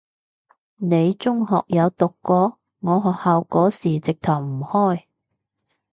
[0.77, 2.57] 你中學有讀過？
[2.79, 5.03] 我學校嗰時直頭唔開